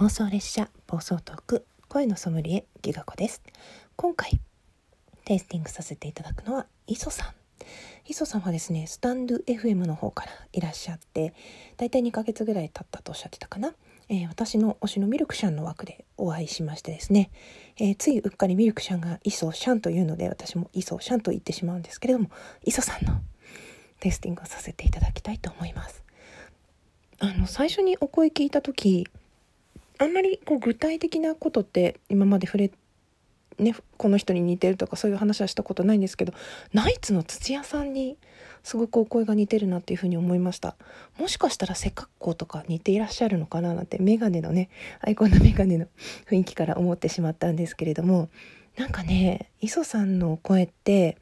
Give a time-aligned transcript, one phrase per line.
[0.00, 3.42] 妄想列車暴走トーク声のソムリエギガ子です。
[3.96, 4.40] 今回
[5.26, 7.28] テイスティングさせていただくのは磯さん。
[8.06, 11.34] 磯さんはですねスタンド FM の方からいらっしゃって
[11.76, 13.74] だいたい2ヶ月ぐらい経ったとおっしゃってたかな、
[14.08, 17.30] えー、私の推しのミルクシャンの枠でお会いしましてですね、
[17.76, 22.30] えー、ついうっかりミルクシャンが磯シャンというので私も磯シャンと言ってしまうんですけれども
[22.64, 23.20] 磯さんの
[23.98, 26.02] テイスティングをさせていただきたいと思います。
[27.18, 29.06] あの最初にお声聞いた時
[30.00, 32.70] あんまりこう具体的なことって今まで触れ
[33.58, 36.32] ね、この人に似てるとかそういう話はしたことないんですけど
[36.72, 38.16] ナイツの土屋さんに
[38.62, 40.76] すごくお声が似てるなっていうふうに思いました。
[41.18, 45.86] もしかしたら背格好とか似ていらっしゃるのかななんてメガネのねアイコンのメガネの
[46.30, 48.30] 雰囲気から思ってしまったんですけれども
[48.78, 51.18] なんかね磯さんの声って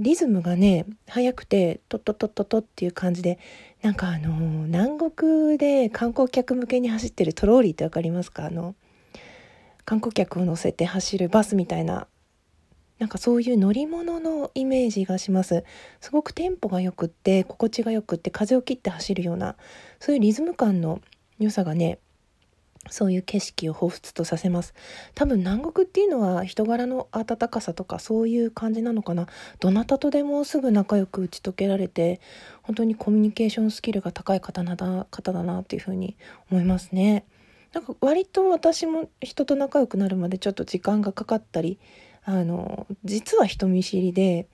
[0.00, 3.38] リズムがね速くてトットットットトっていう感じで
[3.82, 4.30] なんかあの
[4.66, 8.46] 南国で観光客向けに走ってるトローリーって分かりますか？
[8.46, 8.74] あの
[9.84, 12.06] 観光客を乗せて走るバスみたいな
[12.98, 15.64] なんかそういう乗り物のイメージがします。
[16.00, 19.56] すごくテンポがよくって心地がよくって風を切って走るような
[19.98, 21.00] そういうリズム感の
[21.38, 21.98] 良さがね
[22.90, 24.74] そういう景色を彷彿とさせます。
[25.14, 29.26] 多分南国っていうのは人柄の温かさとかそういう感じなのかな。
[29.60, 32.20] どなたとでもすぐ仲良く打ち解けられて
[32.62, 36.16] 本当にコミュニケーションスキルが高い方なだ方だなっていうふうに
[36.50, 37.24] 思いますね。
[37.72, 41.78] なんか割と私も人と仲良くなるまでちょっと時間がかかったり
[42.24, 44.48] あの実は人見知りで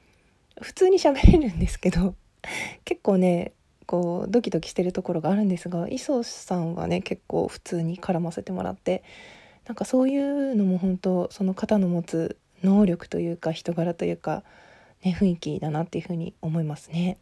[0.61, 2.15] 普通に喋れるんですけど
[2.85, 3.53] 結構ね
[3.87, 9.05] こうドキドキしてるところがあるんですが磯さんはね結構普通に絡ませてもらって
[9.67, 14.43] なんかそういうのも本当その方の持つ能力というか人柄というか、
[15.05, 17.19] ね、雰囲気だなっていうふうに思いますね。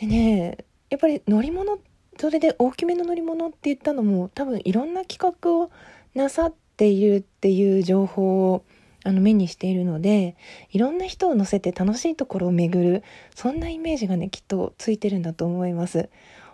[0.00, 0.58] でね
[0.90, 1.78] やっぱり乗り物
[2.18, 5.70] それで大きめの乗り物って言ったのも多分いろんな企画を
[6.14, 8.64] なさっているっていう情報を
[9.04, 10.36] あの目にしているので
[10.70, 13.02] いろんな人を乗せて楽しいところを巡る
[13.34, 16.08] そんなイメージがねきっとついてるんだと思います。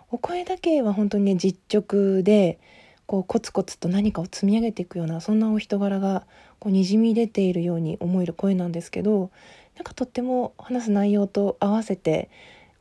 [0.09, 2.59] お声だけは本当にね実直で
[3.05, 6.25] こうコツコツと何かを積み上げていくようなそんなお人柄が
[6.59, 9.31] こうにじみ出ているように思える声なんですけど
[9.75, 12.29] なんかとっても話す内容と合わせて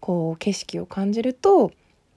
[0.01, 1.73] こう景色を感じると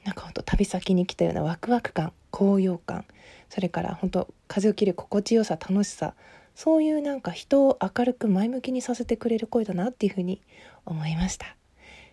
[0.06, 3.06] なんかほんと旅先に来たようなワクワク感高揚感
[3.50, 6.14] それから本当風を切る心地よさ楽しさ
[6.60, 10.42] そういうなんか人を明るく前向きにさせてくれる声だなっていうふうに
[10.86, 11.56] 思いました。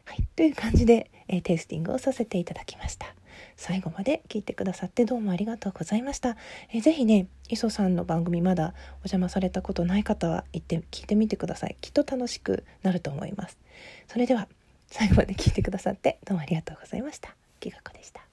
[0.04, 3.12] はい、という感じで、えー、テイスティングをさせていただきました。
[3.56, 6.36] 最後まで聞いてくださってどうもありがとうございました。
[6.70, 11.76] えー、ぜひね、磯さんの番組まだお邪魔されたことない方は行って聞いてみてください。
[11.80, 13.58] きっと楽しくなると思います。
[14.06, 14.46] それでは
[14.86, 17.34] 最後まで聞いてくださってどうもありがとうございました。
[17.58, 18.25] きがこでした。